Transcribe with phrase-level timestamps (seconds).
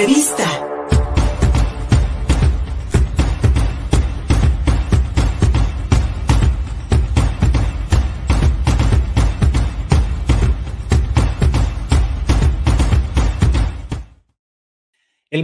[0.00, 0.16] El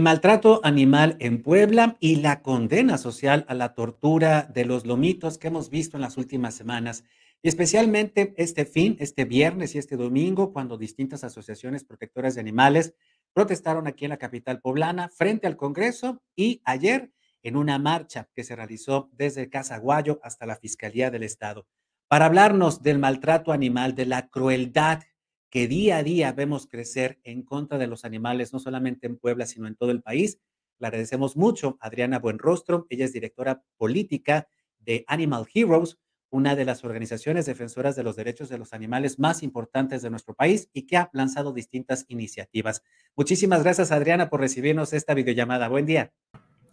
[0.01, 5.49] maltrato animal en Puebla y la condena social a la tortura de los lomitos que
[5.49, 7.03] hemos visto en las últimas semanas.
[7.43, 12.95] Y especialmente este fin, este viernes y este domingo, cuando distintas asociaciones protectoras de animales
[13.37, 17.11] protestaron aquí en la capital poblana frente al Congreso y ayer
[17.43, 21.67] en una marcha que se realizó desde Casaguayo hasta la Fiscalía del Estado.
[22.07, 25.03] Para hablarnos del maltrato animal, de la crueldad
[25.51, 29.45] que día a día vemos crecer en contra de los animales, no solamente en Puebla,
[29.45, 30.39] sino en todo el país.
[30.79, 32.87] Le agradecemos mucho a Adriana Buenrostro.
[32.89, 34.47] Ella es directora política
[34.79, 39.43] de Animal Heroes, una de las organizaciones defensoras de los derechos de los animales más
[39.43, 42.83] importantes de nuestro país y que ha lanzado distintas iniciativas.
[43.15, 45.67] Muchísimas gracias, Adriana, por recibirnos esta videollamada.
[45.67, 46.11] Buen día.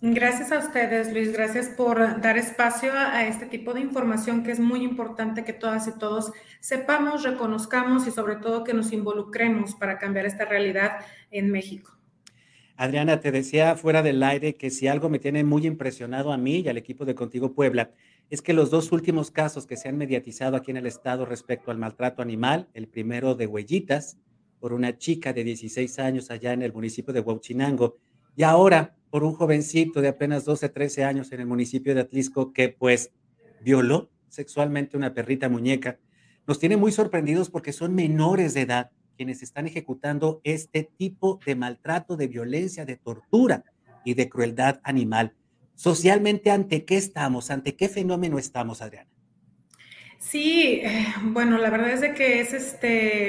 [0.07, 1.33] Gracias a ustedes, Luis.
[1.33, 5.89] Gracias por dar espacio a este tipo de información que es muy importante que todas
[5.89, 10.99] y todos sepamos, reconozcamos y sobre todo que nos involucremos para cambiar esta realidad
[11.31, 11.97] en México.
[12.77, 16.59] Adriana, te decía fuera del aire que si algo me tiene muy impresionado a mí
[16.59, 17.93] y al equipo de Contigo Puebla,
[18.31, 21.71] es que los dos últimos casos que se han mediatizado aquí en el estado respecto
[21.71, 24.19] al maltrato animal, el primero de Huellitas,
[24.61, 27.99] por una chica de 16 años allá en el municipio de Huachinango,
[28.37, 32.53] y ahora por un jovencito de apenas 12, 13 años en el municipio de Atlisco
[32.53, 33.13] que pues
[33.61, 35.99] violó sexualmente una perrita muñeca.
[36.47, 41.55] Nos tiene muy sorprendidos porque son menores de edad quienes están ejecutando este tipo de
[41.55, 43.65] maltrato, de violencia, de tortura
[44.05, 45.35] y de crueldad animal.
[45.75, 47.51] Socialmente, ¿ante qué estamos?
[47.51, 49.11] ¿Ante qué fenómeno estamos, Adriana?
[50.19, 53.29] Sí, eh, bueno, la verdad es de que es este,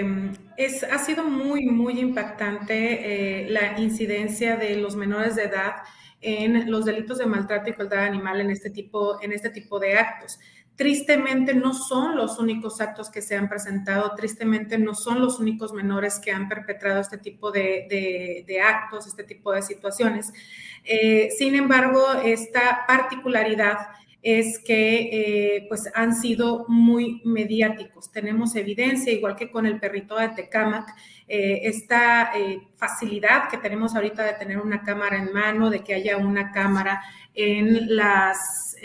[0.56, 5.74] es, ha sido muy, muy impactante eh, la incidencia de los menores de edad
[6.22, 9.98] en los delitos de maltrato y crueldad animal en este tipo, en este tipo de
[9.98, 10.40] actos.
[10.76, 15.72] Tristemente no son los únicos actos que se han presentado, tristemente no son los únicos
[15.72, 20.34] menores que han perpetrado este tipo de, actos, este tipo de situaciones.
[20.84, 23.78] Eh, sin embargo, esta particularidad
[24.26, 28.12] es que eh, pues han sido muy mediáticos.
[28.12, 30.96] Tenemos evidencia, igual que con el perrito de Tecamac,
[31.28, 35.94] eh, esta eh, facilidad que tenemos ahorita de tener una cámara en mano, de que
[35.94, 37.04] haya una cámara
[37.36, 38.76] en las,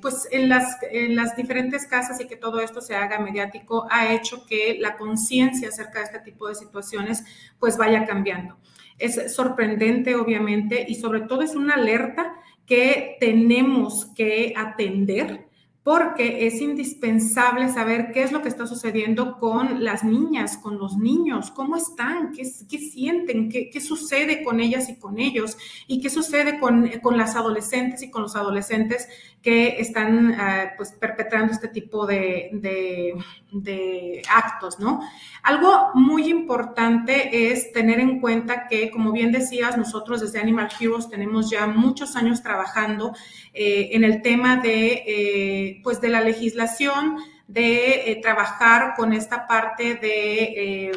[0.00, 4.14] pues en las, en las diferentes casas y que todo esto se haga mediático, ha
[4.14, 7.24] hecho que la conciencia acerca de este tipo de situaciones
[7.58, 8.56] pues vaya cambiando.
[8.98, 12.31] Es sorprendente, obviamente, y sobre todo es una alerta
[12.66, 15.46] que tenemos que atender
[15.82, 20.96] porque es indispensable saber qué es lo que está sucediendo con las niñas, con los
[20.96, 25.56] niños, cómo están, qué, qué sienten, qué, qué, sucede con ellas y con ellos,
[25.88, 29.08] y qué sucede con, con las adolescentes y con los adolescentes
[29.42, 33.14] que están uh, pues, perpetrando este tipo de, de,
[33.50, 35.00] de, actos, ¿no?
[35.42, 41.08] Algo muy importante es tener en cuenta que, como bien decías, nosotros desde Animal Heroes
[41.08, 43.14] tenemos ya muchos años trabajando
[43.52, 47.16] eh, en el tema de, eh, pues de la legislación,
[47.48, 50.92] de eh, trabajar con esta parte de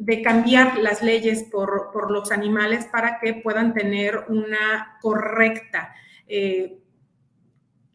[0.00, 5.94] de cambiar las leyes por, por, los animales para que puedan tener una correcta
[6.26, 6.78] eh,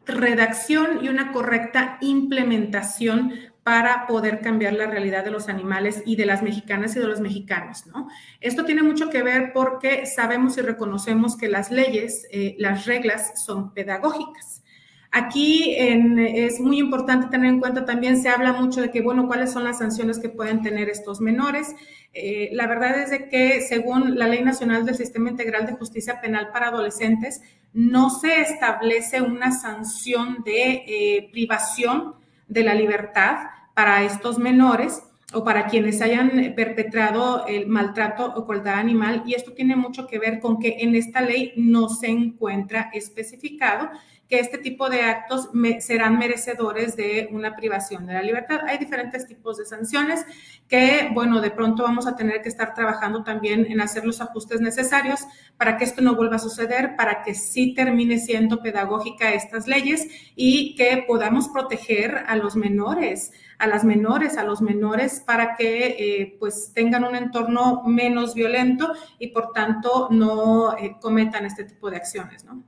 [0.06, 6.24] redacción y una correcta implementación para poder cambiar la realidad de los animales y de
[6.24, 8.06] las mexicanas y de los mexicanos, ¿no?
[8.40, 13.44] Esto tiene mucho que ver porque sabemos y reconocemos que las leyes, eh, las reglas
[13.44, 14.62] son pedagógicas.
[15.10, 19.50] Aquí es muy importante tener en cuenta también, se habla mucho de que, bueno, cuáles
[19.50, 21.74] son las sanciones que pueden tener estos menores.
[22.12, 26.20] Eh, la verdad es de que según la Ley Nacional del Sistema Integral de Justicia
[26.20, 27.40] Penal para Adolescentes,
[27.76, 32.14] no se establece una sanción de eh, privación
[32.48, 35.02] de la libertad para estos menores
[35.32, 39.22] o para quienes hayan perpetrado el maltrato o crueldad animal.
[39.26, 43.90] Y esto tiene mucho que ver con que en esta ley no se encuentra especificado
[44.28, 45.50] que este tipo de actos
[45.80, 48.60] serán merecedores de una privación de la libertad.
[48.66, 50.24] Hay diferentes tipos de sanciones
[50.68, 54.60] que, bueno, de pronto vamos a tener que estar trabajando también en hacer los ajustes
[54.60, 55.20] necesarios
[55.56, 60.08] para que esto no vuelva a suceder, para que sí termine siendo pedagógica estas leyes
[60.34, 65.96] y que podamos proteger a los menores, a las menores, a los menores para que
[65.98, 71.90] eh, pues tengan un entorno menos violento y por tanto no eh, cometan este tipo
[71.90, 72.62] de acciones, ¿no?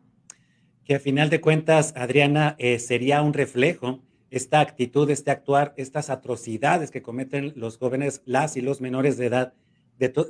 [0.88, 4.00] que a final de cuentas, Adriana, eh, sería un reflejo,
[4.30, 9.26] esta actitud, este actuar, estas atrocidades que cometen los jóvenes, las y los menores de
[9.26, 9.52] edad,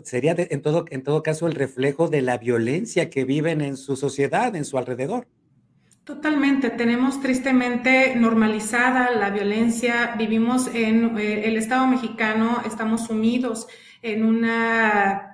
[0.02, 3.94] sería en, todo, en todo caso el reflejo de la violencia que viven en su
[3.94, 5.28] sociedad, en su alrededor.
[6.08, 13.69] Totalmente, tenemos tristemente normalizada la violencia, vivimos en eh, el Estado mexicano, estamos sumidos
[14.00, 15.27] en una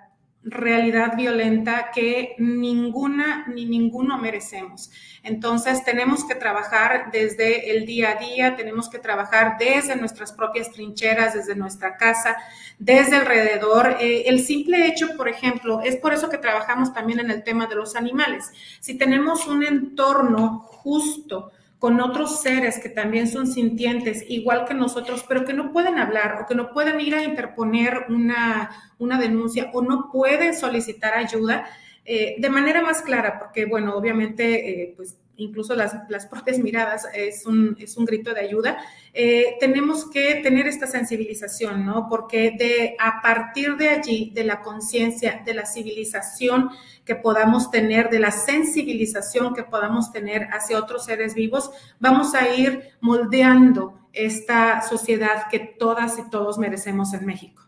[0.44, 4.90] realidad violenta que ninguna ni ninguno merecemos.
[5.22, 10.70] Entonces tenemos que trabajar desde el día a día, tenemos que trabajar desde nuestras propias
[10.70, 12.36] trincheras, desde nuestra casa,
[12.78, 13.96] desde alrededor.
[14.00, 17.66] Eh, el simple hecho, por ejemplo, es por eso que trabajamos también en el tema
[17.66, 18.52] de los animales.
[18.80, 21.52] Si tenemos un entorno justo,
[21.84, 26.38] con otros seres que también son sintientes, igual que nosotros, pero que no pueden hablar
[26.40, 31.66] o que no pueden ir a interponer una, una denuncia o no pueden solicitar ayuda
[32.06, 37.06] eh, de manera más clara, porque, bueno, obviamente, eh, pues incluso las, las, propias miradas
[37.14, 38.78] es un, es un grito de ayuda,
[39.12, 42.08] eh, tenemos que tener esta sensibilización, ¿no?
[42.08, 46.70] Porque de, a partir de allí, de la conciencia, de la civilización
[47.04, 51.70] que podamos tener, de la sensibilización que podamos tener hacia otros seres vivos,
[52.00, 57.63] vamos a ir moldeando esta sociedad que todas y todos merecemos en México.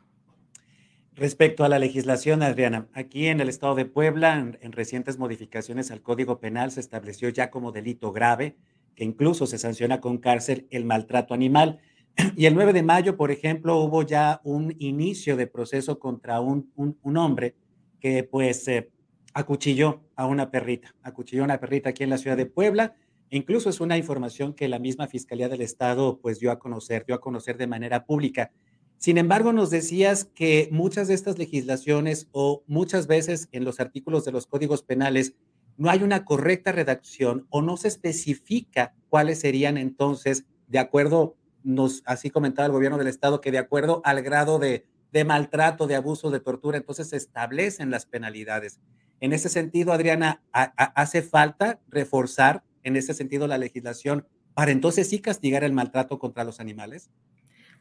[1.17, 6.03] Respecto a la legislación, Adriana, aquí en el estado de Puebla, en, recientes modificaciones al
[6.03, 8.59] Código Penal, se estableció ya como delito grave,
[8.95, 11.81] que incluso se sanciona con cárcel, el maltrato animal.
[12.37, 16.71] Y el 9 de mayo, por ejemplo, hubo ya un inicio de proceso contra un,
[16.77, 17.55] un, hombre
[17.99, 18.91] que pues eh,
[19.33, 22.95] acuchilló a una perrita, acuchilló a una perrita aquí en la ciudad de Puebla.
[23.31, 27.15] incluso es una información que la misma Fiscalía del Estado pues dio a conocer, dio
[27.15, 28.53] a conocer de manera pública.
[28.99, 34.25] Sin embargo, nos decías que muchas de estas legislaciones o muchas veces en los artículos
[34.25, 35.35] de los códigos penales
[35.77, 42.03] no hay una correcta redacción o no se especifica cuáles serían entonces, de acuerdo, nos,
[42.07, 45.97] así comentaba el gobierno del estado, que de acuerdo al grado de, de maltrato, de
[45.97, 48.81] abuso, de tortura, entonces se establecen las penalidades.
[49.21, 55.19] En ese sentido, Adriana, hace falta reforzar en ese sentido la legislación para entonces sí
[55.19, 57.11] castigar el maltrato contra los animales.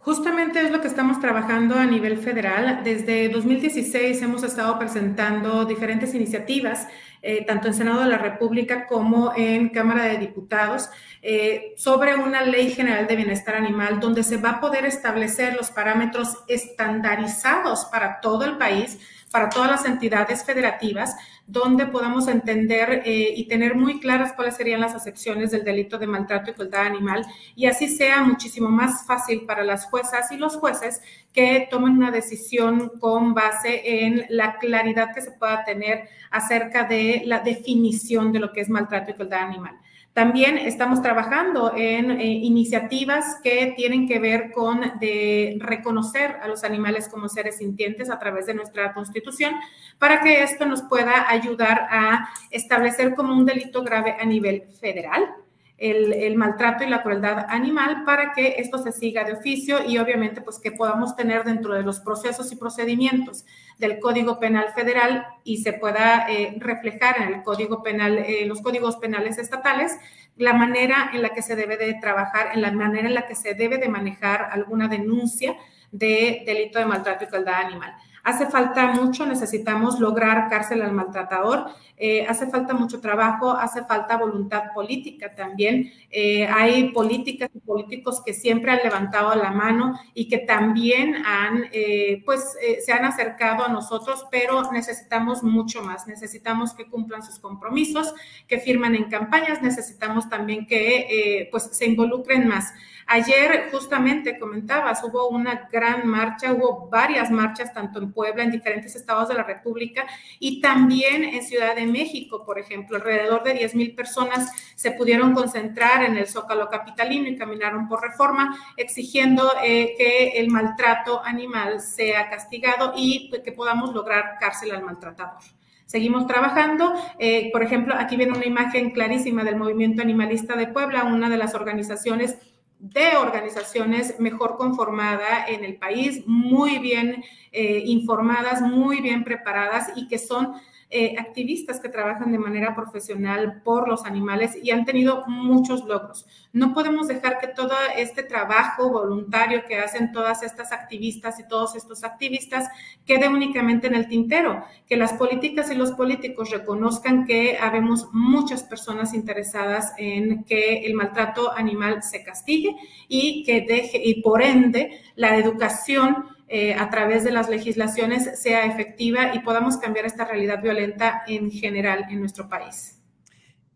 [0.05, 2.81] Justamente es lo que estamos trabajando a nivel federal.
[2.83, 6.87] Desde 2016 hemos estado presentando diferentes iniciativas,
[7.23, 10.91] eh, tanto en Senado de la República como en Cámara de Diputados,
[11.23, 15.71] eh, sobre una ley general de bienestar animal donde se va a poder establecer los
[15.71, 18.99] parámetros estandarizados para todo el país
[19.35, 21.13] para todas las entidades federativas,
[21.45, 26.07] donde podamos entender eh, y tener muy claras cuáles serían las acepciones del delito de
[26.07, 30.55] maltrato y crueldad animal y así sea muchísimo más fácil para las juezas y los
[30.55, 31.01] jueces
[31.33, 37.23] que tomen una decisión con base en la claridad que se pueda tener acerca de
[37.25, 39.75] la definición de lo que es maltrato y crueldad animal.
[40.15, 46.63] También estamos trabajando en eh, iniciativas que tienen que ver con de reconocer a los
[46.63, 49.55] animales como seres sintientes a través de nuestra constitución
[49.99, 55.35] para que esto nos pueda ayudar a establecer como un delito grave a nivel federal
[55.77, 60.41] el, maltrato y la crueldad animal para que esto se siga de oficio y obviamente
[60.41, 63.45] pues que podamos tener dentro de los procesos y procedimientos
[63.77, 68.61] del Código Penal Federal y se pueda eh, reflejar en el Código Penal, eh, los
[68.61, 69.97] códigos penales estatales,
[70.37, 73.35] la manera en la que se debe de trabajar, en la manera en la que
[73.35, 75.55] se debe de manejar alguna denuncia
[75.91, 77.93] de delito de maltrato y crueldad animal.
[78.25, 84.17] Hace falta mucho, necesitamos lograr cárcel al maltratador, eh, hace falta mucho trabajo, hace falta
[84.17, 85.91] voluntad política también.
[86.09, 91.65] Eh, hay políticas y políticos que siempre han levantado la mano y que también han,
[91.71, 96.07] eh, pues, se han acercado a nosotros, pero necesitamos mucho más.
[96.07, 98.11] Necesitamos que cumplan sus compromisos,
[98.47, 102.73] que firman en campañas, necesitamos también que, pues, se involucren más.
[103.07, 108.95] Ayer justamente comentabas, hubo una gran marcha, hubo varias marchas, tanto en Puebla, en diferentes
[108.95, 110.05] estados de la República
[110.39, 112.97] y también en Ciudad de México, por ejemplo.
[112.97, 118.01] Alrededor de 10 mil personas se pudieron concentrar en el Zócalo Capitalino y caminaron por
[118.01, 124.83] reforma, exigiendo eh, que el maltrato animal sea castigado y que podamos lograr cárcel al
[124.83, 125.43] maltratador.
[125.85, 126.95] Seguimos trabajando.
[127.19, 131.37] Eh, por ejemplo, aquí viene una imagen clarísima del movimiento animalista de Puebla, una de
[131.37, 132.39] las organizaciones
[132.79, 140.07] de organizaciones mejor conformada en el país, muy bien eh, informadas, muy bien preparadas y
[140.07, 140.53] que son
[140.91, 146.27] eh, activistas que trabajan de manera profesional por los animales y han tenido muchos logros.
[146.53, 151.75] No podemos dejar que todo este trabajo voluntario que hacen todas estas activistas y todos
[151.75, 152.69] estos activistas
[153.03, 158.63] quede únicamente en el tintero, que las políticas y los políticos reconozcan que habemos muchas
[158.63, 162.75] personas interesadas en que el maltrato animal se castigue
[163.07, 168.65] y que deje, y por ende, la educación eh, a través de las legislaciones sea
[168.65, 173.01] efectiva y podamos cambiar esta realidad violenta en general en nuestro país.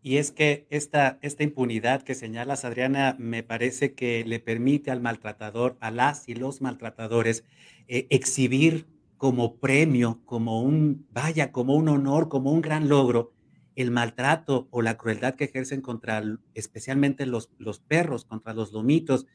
[0.02, 5.00] Y es que esta, esta impunidad que señalas, Adriana, me parece que le permite al
[5.00, 7.44] maltratador, a las y los maltratadores,
[7.88, 8.86] eh, exhibir
[9.18, 13.32] como premio, como un, vaya, como un honor, como un gran logro,
[13.76, 16.22] el maltrato o la crueldad que ejercen contra
[16.54, 19.26] especialmente los, los perros, contra los lomitos.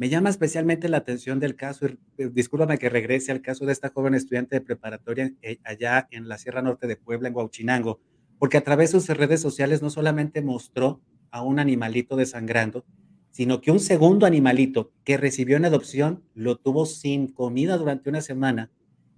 [0.00, 3.90] Me llama especialmente la atención del caso, eh, discúlpame que regrese al caso de esta
[3.90, 8.00] joven estudiante de preparatoria eh, allá en la Sierra Norte de Puebla, en Huauchinango,
[8.38, 12.86] porque a través de sus redes sociales no solamente mostró a un animalito desangrando,
[13.28, 18.22] sino que un segundo animalito que recibió en adopción lo tuvo sin comida durante una
[18.22, 18.70] semana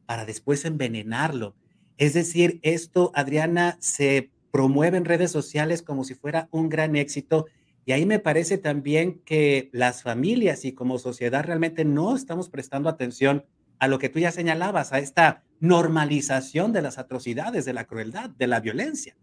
[0.07, 1.55] para después envenenarlo.
[1.97, 7.47] Es decir, esto, Adriana, se promueve en redes sociales como si fuera un gran éxito.
[7.85, 12.89] Y ahí me parece también que las familias y como sociedad realmente no estamos prestando
[12.89, 13.45] atención
[13.79, 18.31] a lo que tú ya señalabas, a esta normalización de las atrocidades, de la crueldad,
[18.31, 19.17] de la violencia.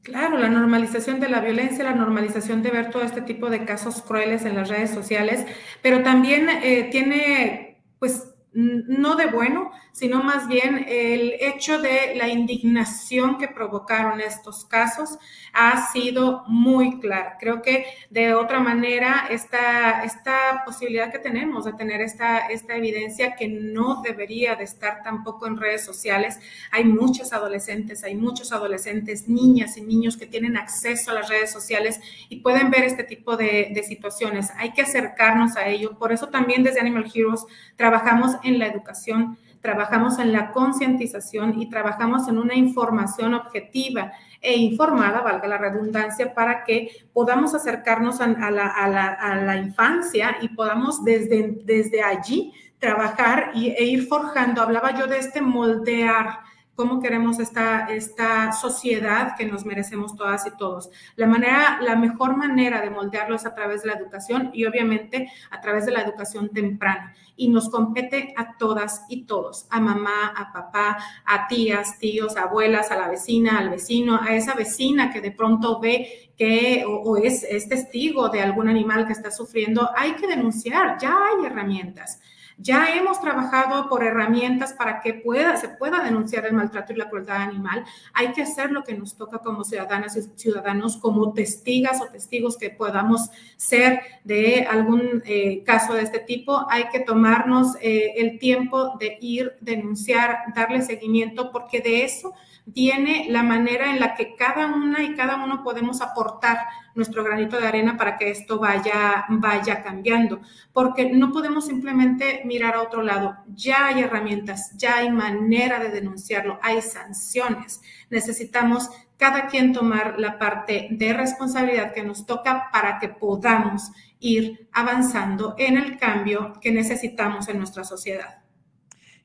[0.00, 4.02] Claro, la normalización de la violencia, la normalización de ver todo este tipo de casos
[4.02, 5.44] crueles en las redes sociales,
[5.82, 12.28] pero también eh, tiene, pues, no de bueno, sino más bien el hecho de la
[12.28, 15.18] indignación que provocaron estos casos
[15.52, 17.36] ha sido muy clara.
[17.38, 23.36] Creo que de otra manera esta, esta posibilidad que tenemos de tener esta, esta evidencia
[23.36, 26.38] que no debería de estar tampoco en redes sociales.
[26.72, 31.52] Hay muchos adolescentes, hay muchos adolescentes, niñas y niños que tienen acceso a las redes
[31.52, 34.50] sociales y pueden ver este tipo de, de situaciones.
[34.56, 35.98] Hay que acercarnos a ello.
[35.98, 37.44] Por eso también desde Animal Heroes
[37.76, 44.56] trabajamos en la educación, trabajamos en la concientización y trabajamos en una información objetiva e
[44.56, 52.02] informada, valga la redundancia, para que podamos acercarnos a, la, infancia y podamos desde, desde
[52.02, 54.62] allí trabajar y, e ir forjando.
[54.62, 56.40] Hablaba yo de este moldear
[56.76, 60.90] cómo queremos esta, esta sociedad que nos merecemos todas y todos.
[61.16, 65.32] La, manera, la mejor manera de moldearlo es a través de la educación y obviamente
[65.50, 67.14] a través de la educación temprana.
[67.34, 72.90] Y nos compete a todas y todos, a mamá, a papá, a tías, tíos, abuelas,
[72.90, 77.42] a la vecina, al vecino, a esa vecina que de pronto ve que o, es,
[77.42, 79.90] es testigo de algún animal que está sufriendo.
[79.96, 82.20] Hay que denunciar, ya hay herramientas.
[82.58, 87.10] Ya hemos trabajado por herramientas para que pueda, se pueda denunciar el maltrato y la
[87.10, 87.84] crueldad animal.
[88.14, 92.56] Hay que hacer lo que nos toca como ciudadanas y ciudadanos, como testigas o testigos
[92.56, 96.66] que podamos ser de algún eh, caso de este tipo.
[96.70, 102.32] Hay que tomarnos eh, el tiempo de ir, denunciar, darle seguimiento, porque de eso
[102.64, 106.58] viene la manera en la que cada una y cada uno podemos aportar
[106.96, 110.40] nuestro granito de arena para que esto vaya, vaya cambiando,
[110.72, 113.36] porque no podemos simplemente mirar a otro lado.
[113.54, 117.80] Ya hay herramientas, ya hay manera de denunciarlo, hay sanciones.
[118.10, 124.68] Necesitamos cada quien tomar la parte de responsabilidad que nos toca para que podamos ir
[124.72, 128.42] avanzando en el cambio que necesitamos en nuestra sociedad.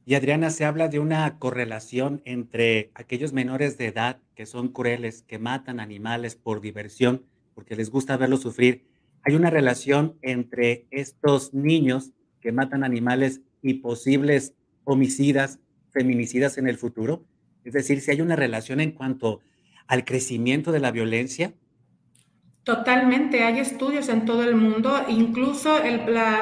[0.03, 5.23] Y Adriana, se habla de una correlación entre aquellos menores de edad que son crueles,
[5.23, 8.85] que matan animales por diversión, porque les gusta verlos sufrir.
[9.23, 14.53] Hay una relación entre estos niños que matan animales y posibles
[14.83, 15.59] homicidas,
[15.91, 17.23] feminicidas en el futuro.
[17.63, 19.41] Es decir, si hay una relación en cuanto
[19.87, 21.53] al crecimiento de la violencia.
[22.63, 26.01] Totalmente, hay estudios en todo el mundo, incluso el,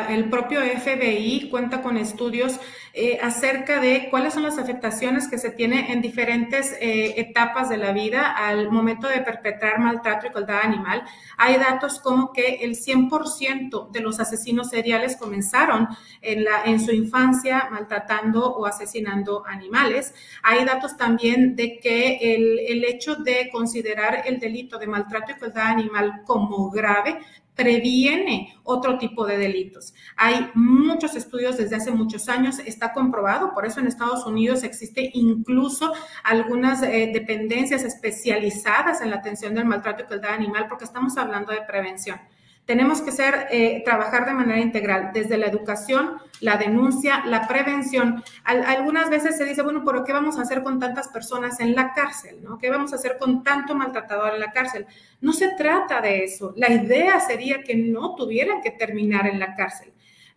[0.09, 2.59] el propio FBI cuenta con estudios
[2.93, 7.77] eh, acerca de cuáles son las afectaciones que se tienen en diferentes eh, etapas de
[7.77, 11.03] la vida al momento de perpetrar maltrato y crueldad animal.
[11.37, 15.87] Hay datos como que el 100% de los asesinos seriales comenzaron
[16.21, 20.13] en, la, en su infancia maltratando o asesinando animales.
[20.43, 25.35] Hay datos también de que el, el hecho de considerar el delito de maltrato y
[25.35, 27.19] crueldad animal como grave
[27.59, 29.93] previene otro tipo de delitos.
[30.15, 35.11] Hay muchos estudios desde hace muchos años, está comprobado, por eso en Estados Unidos existe
[35.13, 35.91] incluso
[36.23, 41.51] algunas eh, dependencias especializadas en la atención del maltrato y crueldad animal, porque estamos hablando
[41.51, 42.21] de prevención.
[42.69, 48.23] Tenemos que ser, eh, trabajar de manera integral, desde la educación, la denuncia, la prevención.
[48.43, 51.93] algunas veces se dice, bueno, pero ¿qué vamos a hacer con tantas personas en la
[51.93, 52.43] cárcel?
[52.43, 52.59] ¿no?
[52.59, 54.85] ¿Qué vamos a hacer con tanto maltratador en la cárcel?
[55.19, 56.53] No se trata de eso.
[56.57, 59.91] La idea sería que no tuvieran que terminar en la cárcel.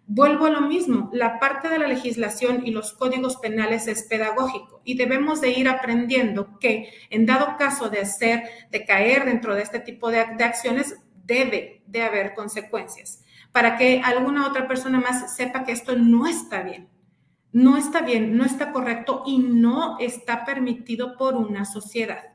[0.07, 4.81] Vuelvo a lo mismo, la parte de la legislación y los códigos penales es pedagógico
[4.85, 9.61] y debemos de ir aprendiendo que en dado caso de hacer, de caer dentro de
[9.61, 15.37] este tipo de, de acciones, debe de haber consecuencias para que alguna otra persona más
[15.37, 16.89] sepa que esto no está bien.
[17.53, 22.33] No está bien, no está correcto y no está permitido por una sociedad.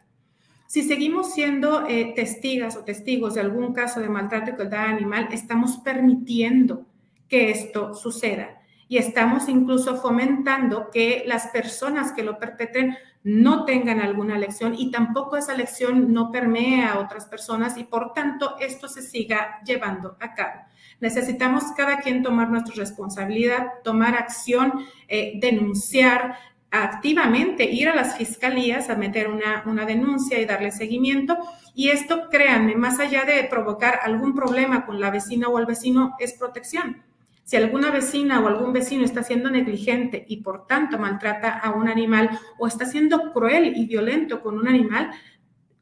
[0.68, 5.30] Si seguimos siendo eh, testigas o testigos de algún caso de maltrato y crueldad animal,
[5.32, 6.86] estamos permitiendo
[7.28, 8.54] que esto suceda.
[8.90, 12.96] y estamos incluso fomentando que las personas que lo perpetren
[13.28, 18.14] no tengan alguna lección y tampoco esa lección no permee a otras personas y por
[18.14, 20.62] tanto esto se siga llevando a cabo.
[21.02, 26.38] Necesitamos cada quien tomar nuestra responsabilidad, tomar acción, eh, denunciar,
[26.72, 31.38] activamente ir a las fiscalías a meter una, una, denuncia y darle seguimiento.
[31.76, 36.16] Y esto, créanme, más allá de provocar algún problema con la vecina o el vecino,
[36.20, 37.04] es protección.
[37.48, 41.88] Si alguna vecina o algún vecino está siendo negligente y por tanto maltrata a un
[41.88, 45.12] animal o está siendo cruel y violento con un animal,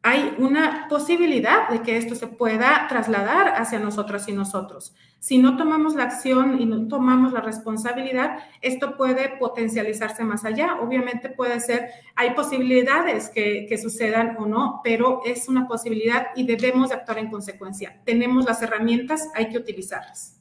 [0.04, 4.94] hay una posibilidad de que esto se pueda trasladar hacia nosotras y nosotros.
[5.18, 10.78] Si no tomamos la acción y no tomamos la responsabilidad, esto puede potencializarse más allá.
[10.82, 16.46] Obviamente puede ser, hay posibilidades que, que sucedan o no, pero es una posibilidad y
[16.46, 18.00] debemos actuar en consecuencia.
[18.06, 20.35] Tenemos las herramientas, hay que utilizarlas.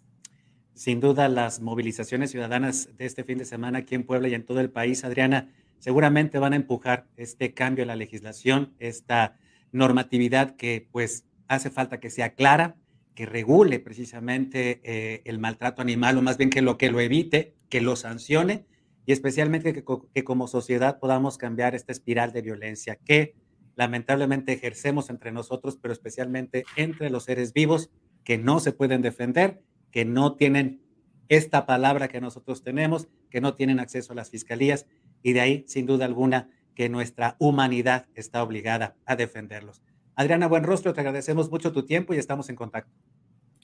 [0.75, 4.45] Sin duda, las movilizaciones ciudadanas de este fin de semana aquí en Puebla y en
[4.45, 9.39] todo el país, Adriana, seguramente van a empujar este cambio en la legislación, esta
[9.71, 12.77] normatividad que pues hace falta que sea clara,
[13.15, 17.55] que regule precisamente eh, el maltrato animal, o más bien que lo que lo evite,
[17.69, 18.67] que lo sancione,
[19.07, 23.37] y especialmente que, que, como sociedad podamos cambiar esta espiral de violencia que
[23.77, 27.91] lamentablemente ejercemos entre nosotros, pero especialmente entre los seres vivos
[28.25, 29.61] que no se pueden defender,
[29.95, 30.83] que no tienen
[31.29, 34.87] esta palabra que nosotros tenemos, que no tienen acceso a las fiscalías,
[35.23, 39.83] y de ahí, sin duda alguna, que nuestra humanidad está obligada a defenderlos.
[40.17, 42.91] Adriana Buenrostro, te agradecemos mucho tu tiempo y estamos en contacto.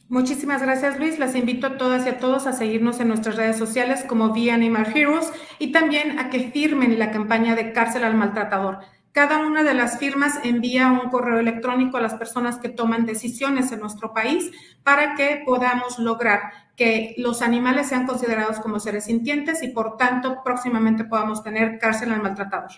[0.08, 1.18] Muchísimas gracias, Luis.
[1.18, 4.54] Las invito a todas y a todos a seguirnos en nuestras redes sociales como Vía
[4.54, 8.78] Animal Heroes y también a que firmen la campaña de cárcel al maltratador.
[9.12, 13.72] Cada una de las firmas envía un correo electrónico a las personas que toman decisiones
[13.72, 14.50] en nuestro país
[14.84, 20.42] para que podamos lograr que los animales sean considerados como seres sintientes y por tanto
[20.44, 22.70] próximamente podamos tener cárcel al maltratador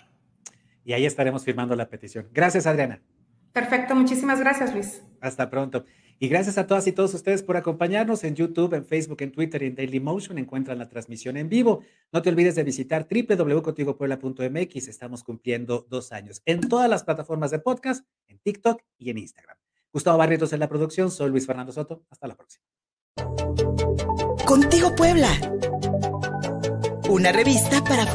[0.84, 2.28] y ahí estaremos firmando la petición.
[2.32, 3.00] Gracias, Adriana.
[3.52, 5.02] Perfecto, muchísimas gracias, Luis.
[5.20, 5.84] Hasta pronto.
[6.22, 9.61] Y gracias a todas y todos ustedes por acompañarnos en YouTube, en Facebook, en Twitter
[9.64, 10.38] y en Dailymotion.
[10.38, 11.82] Encuentran la transmisión en vivo.
[12.12, 14.87] No te olvides de visitar www.contigopuebla.mx.
[14.87, 19.56] Estamos cumpliendo dos años en todas las plataformas de podcast, en TikTok y en Instagram.
[19.92, 21.11] Gustavo Barrientos en la producción.
[21.11, 22.04] Soy Luis Fernando Soto.
[22.08, 22.64] Hasta la próxima.
[24.46, 25.28] Contigo Puebla.
[27.11, 28.06] Una revista para